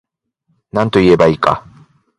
[0.73, 1.63] なんといえば良いか